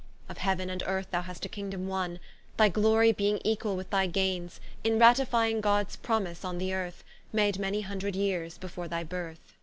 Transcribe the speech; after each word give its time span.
Of 0.27 0.39
Heaven 0.39 0.71
and 0.71 0.81
Earth 0.87 1.11
thou 1.11 1.21
hast 1.21 1.45
a 1.45 1.47
Kingdom 1.47 1.85
wonne, 1.87 2.19
Thy 2.57 2.69
Glory 2.69 3.11
beeing 3.11 3.39
equall 3.45 3.75
with 3.75 3.91
thy 3.91 4.07
Gaines, 4.07 4.59
In 4.83 4.97
ratifying 4.97 5.61
Gods 5.61 5.95
promise 5.95 6.43
on 6.43 6.57
th'earth, 6.57 7.03
Made 7.31 7.59
many 7.59 7.81
hundred 7.81 8.15
yeares 8.15 8.57
before 8.57 8.87
thy 8.87 9.03
berth. 9.03 9.53